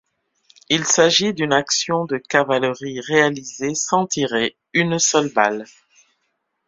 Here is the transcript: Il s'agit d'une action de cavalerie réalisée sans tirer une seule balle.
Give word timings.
Il 0.69 0.83
s'agit 0.85 1.31
d'une 1.31 1.53
action 1.53 2.05
de 2.05 2.17
cavalerie 2.17 2.99
réalisée 3.01 3.75
sans 3.75 4.07
tirer 4.07 4.55
une 4.73 4.97
seule 4.97 5.31
balle. 5.31 5.65